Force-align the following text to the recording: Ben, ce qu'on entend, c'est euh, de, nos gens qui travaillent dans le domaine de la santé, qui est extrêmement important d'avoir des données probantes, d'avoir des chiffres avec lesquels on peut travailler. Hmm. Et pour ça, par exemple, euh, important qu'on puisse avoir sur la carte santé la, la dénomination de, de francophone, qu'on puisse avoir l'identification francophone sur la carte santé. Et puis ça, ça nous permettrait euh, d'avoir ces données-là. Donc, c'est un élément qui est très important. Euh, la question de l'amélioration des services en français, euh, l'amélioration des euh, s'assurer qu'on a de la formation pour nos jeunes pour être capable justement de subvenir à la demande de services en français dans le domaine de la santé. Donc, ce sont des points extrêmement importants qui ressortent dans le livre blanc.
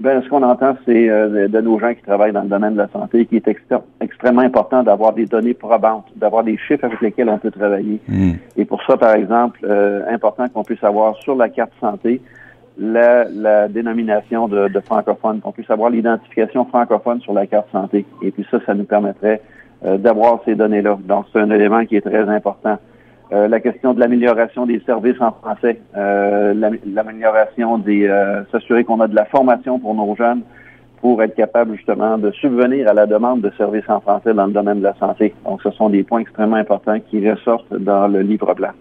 Ben, 0.00 0.22
ce 0.22 0.28
qu'on 0.30 0.42
entend, 0.42 0.76
c'est 0.86 1.10
euh, 1.10 1.46
de, 1.46 1.60
nos 1.60 1.78
gens 1.78 1.92
qui 1.92 2.02
travaillent 2.02 2.32
dans 2.32 2.42
le 2.42 2.48
domaine 2.48 2.72
de 2.72 2.78
la 2.78 2.88
santé, 2.88 3.26
qui 3.26 3.36
est 3.36 3.46
extrêmement 4.00 4.40
important 4.40 4.82
d'avoir 4.82 5.12
des 5.12 5.26
données 5.26 5.52
probantes, 5.52 6.06
d'avoir 6.16 6.42
des 6.42 6.56
chiffres 6.56 6.84
avec 6.84 7.02
lesquels 7.02 7.28
on 7.28 7.36
peut 7.36 7.50
travailler. 7.50 8.00
Hmm. 8.08 8.32
Et 8.56 8.64
pour 8.64 8.82
ça, 8.84 8.96
par 8.96 9.14
exemple, 9.14 9.60
euh, 9.64 10.02
important 10.10 10.48
qu'on 10.48 10.64
puisse 10.64 10.82
avoir 10.82 11.16
sur 11.16 11.36
la 11.36 11.50
carte 11.50 11.72
santé 11.80 12.22
la, 12.78 13.24
la 13.24 13.68
dénomination 13.68 14.48
de, 14.48 14.68
de 14.68 14.80
francophone, 14.80 15.40
qu'on 15.40 15.52
puisse 15.52 15.70
avoir 15.70 15.90
l'identification 15.90 16.64
francophone 16.64 17.20
sur 17.20 17.34
la 17.34 17.46
carte 17.46 17.70
santé. 17.70 18.06
Et 18.22 18.30
puis 18.30 18.46
ça, 18.50 18.58
ça 18.64 18.72
nous 18.72 18.84
permettrait 18.84 19.42
euh, 19.84 19.98
d'avoir 19.98 20.40
ces 20.46 20.54
données-là. 20.54 20.98
Donc, 21.04 21.26
c'est 21.30 21.40
un 21.40 21.50
élément 21.50 21.84
qui 21.84 21.96
est 21.96 22.00
très 22.00 22.26
important. 22.26 22.78
Euh, 23.32 23.46
la 23.46 23.60
question 23.60 23.94
de 23.94 24.00
l'amélioration 24.00 24.66
des 24.66 24.80
services 24.80 25.20
en 25.20 25.30
français, 25.30 25.80
euh, 25.96 26.52
l'amélioration 26.84 27.78
des 27.78 28.08
euh, 28.08 28.42
s'assurer 28.50 28.82
qu'on 28.82 28.98
a 29.00 29.06
de 29.06 29.14
la 29.14 29.24
formation 29.24 29.78
pour 29.78 29.94
nos 29.94 30.16
jeunes 30.16 30.42
pour 31.00 31.22
être 31.22 31.34
capable 31.34 31.76
justement 31.76 32.18
de 32.18 32.30
subvenir 32.32 32.88
à 32.88 32.92
la 32.92 33.06
demande 33.06 33.40
de 33.40 33.50
services 33.56 33.88
en 33.88 34.00
français 34.00 34.34
dans 34.34 34.46
le 34.46 34.52
domaine 34.52 34.78
de 34.78 34.84
la 34.84 34.94
santé. 34.96 35.32
Donc, 35.46 35.62
ce 35.62 35.70
sont 35.70 35.88
des 35.90 36.02
points 36.02 36.20
extrêmement 36.20 36.56
importants 36.56 36.98
qui 37.08 37.28
ressortent 37.30 37.72
dans 37.72 38.08
le 38.08 38.20
livre 38.20 38.52
blanc. 38.54 38.72